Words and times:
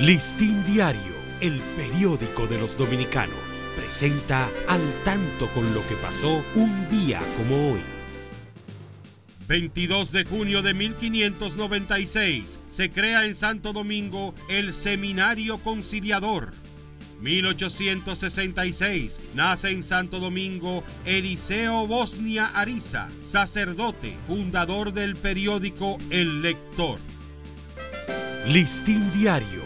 Listín 0.00 0.62
Diario, 0.66 1.14
el 1.40 1.58
periódico 1.74 2.46
de 2.46 2.58
los 2.58 2.76
dominicanos, 2.76 3.34
presenta 3.74 4.46
al 4.68 4.82
tanto 5.06 5.48
con 5.54 5.72
lo 5.72 5.80
que 5.88 5.94
pasó 5.94 6.44
un 6.54 6.90
día 6.90 7.18
como 7.38 7.72
hoy. 7.72 7.80
22 9.48 10.12
de 10.12 10.24
junio 10.26 10.60
de 10.60 10.74
1596 10.74 12.58
se 12.70 12.90
crea 12.90 13.24
en 13.24 13.34
Santo 13.34 13.72
Domingo 13.72 14.34
el 14.50 14.74
Seminario 14.74 15.56
Conciliador. 15.56 16.52
1866 17.22 19.18
nace 19.34 19.70
en 19.70 19.82
Santo 19.82 20.20
Domingo 20.20 20.84
Eliseo 21.06 21.86
Bosnia 21.86 22.50
Ariza, 22.54 23.08
sacerdote, 23.24 24.14
fundador 24.26 24.92
del 24.92 25.16
periódico 25.16 25.96
El 26.10 26.42
Lector. 26.42 26.98
Listín 28.46 29.10
Diario 29.14 29.65